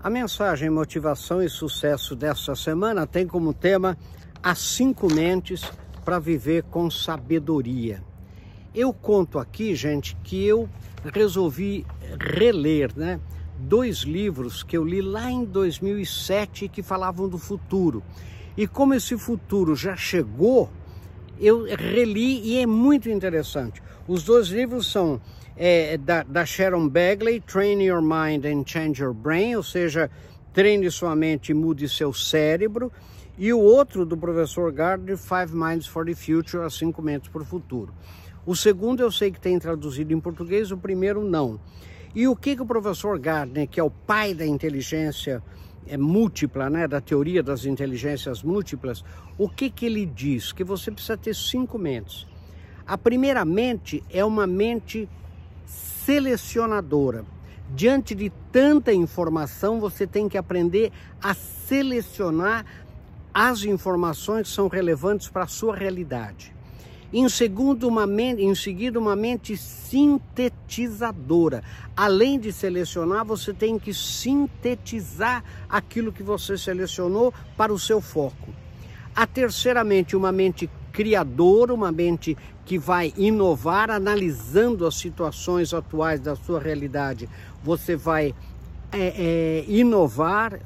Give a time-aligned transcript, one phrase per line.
[0.00, 3.98] A mensagem Motivação e Sucesso desta semana tem como tema
[4.40, 5.68] as cinco mentes
[6.04, 8.00] para viver com sabedoria.
[8.72, 10.68] Eu conto aqui, gente, que eu
[11.12, 11.84] resolvi
[12.16, 13.18] reler, né?
[13.58, 18.00] Dois livros que eu li lá em 2007 que falavam do futuro.
[18.56, 20.70] E como esse futuro já chegou,
[21.40, 23.82] eu reli e é muito interessante.
[24.08, 25.20] Os dois livros são
[25.54, 30.10] é, da, da, Sharon Bagley, Train Your Mind and Change Your Brain, ou seja,
[30.54, 32.90] treine sua mente e mude seu cérebro.
[33.36, 37.42] E o outro do professor Gardner, Five Minds for the Future, as cinco mentes para
[37.42, 37.92] o futuro.
[38.46, 41.60] O segundo eu sei que tem traduzido em português, o primeiro não.
[42.14, 45.42] E o que, que o professor Gardner, que é o pai da inteligência
[45.86, 49.04] é, múltipla, né, da teoria das inteligências múltiplas,
[49.36, 50.50] o que, que ele diz?
[50.50, 52.26] Que você precisa ter cinco mentes.
[52.88, 55.06] A primeira mente é uma mente
[55.66, 57.26] selecionadora.
[57.74, 60.90] Diante de tanta informação, você tem que aprender
[61.22, 62.64] a selecionar
[63.34, 66.54] as informações que são relevantes para a sua realidade.
[67.12, 71.62] Em, segundo, uma mente, em seguida, uma mente sintetizadora.
[71.94, 78.48] Além de selecionar, você tem que sintetizar aquilo que você selecionou para o seu foco.
[79.14, 86.20] A terceira mente, uma mente criadora, uma mente que vai inovar, analisando as situações atuais
[86.20, 87.28] da sua realidade.
[87.62, 88.34] Você vai
[88.90, 90.58] é, é, inovar,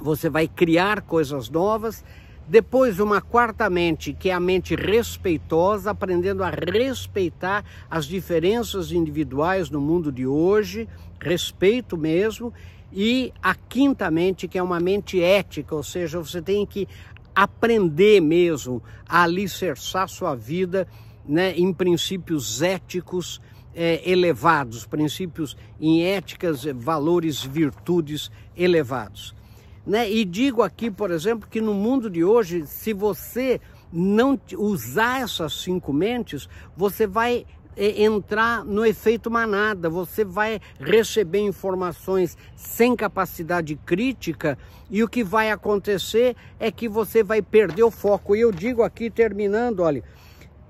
[0.00, 2.02] você vai criar coisas novas.
[2.48, 9.68] Depois, uma quarta mente, que é a mente respeitosa, aprendendo a respeitar as diferenças individuais
[9.68, 10.88] no mundo de hoje,
[11.20, 12.54] respeito mesmo.
[12.90, 16.88] E a quinta mente, que é uma mente ética, ou seja, você tem que
[17.34, 20.86] aprender mesmo a alicerçar sua vida
[21.24, 23.40] né, em princípios éticos
[23.74, 29.34] é, elevados, princípios em éticas, valores, virtudes elevados.
[29.86, 30.10] Né?
[30.10, 33.60] E digo aqui, por exemplo, que no mundo de hoje, se você
[33.92, 37.44] não usar essas cinco mentes, você vai
[37.76, 44.58] é, entrar no efeito manada, você vai receber informações sem capacidade crítica
[44.90, 48.36] e o que vai acontecer é que você vai perder o foco.
[48.36, 50.02] E eu digo aqui, terminando, olha,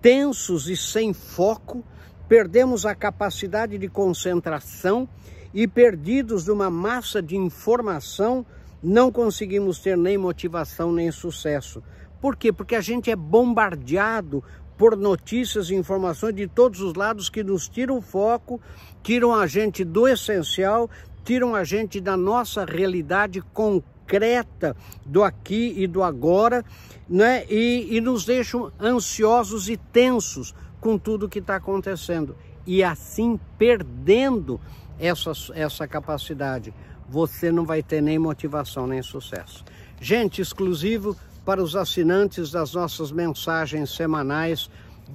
[0.00, 1.84] tensos e sem foco,
[2.28, 5.08] perdemos a capacidade de concentração
[5.54, 8.44] e perdidos numa massa de informação,
[8.82, 11.82] não conseguimos ter nem motivação nem sucesso.
[12.20, 12.52] Por quê?
[12.52, 14.42] Porque a gente é bombardeado
[14.76, 18.60] por notícias e informações de todos os lados que nos tiram o foco,
[19.02, 20.88] tiram a gente do essencial,
[21.24, 26.64] tiram a gente da nossa realidade concreta do aqui e do agora,
[27.08, 27.44] né?
[27.50, 32.36] E, e nos deixam ansiosos e tensos com tudo que está acontecendo.
[32.64, 34.60] E assim perdendo
[34.98, 36.72] essa, essa capacidade,
[37.08, 39.64] você não vai ter nem motivação nem sucesso.
[40.00, 41.16] Gente, exclusivo
[41.48, 44.68] para os assinantes das nossas mensagens semanais,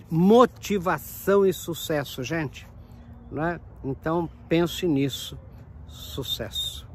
[0.10, 2.68] motivação e sucesso, gente.
[3.32, 3.60] Né?
[3.84, 5.38] Então pense nisso.
[5.88, 6.88] Sucesso.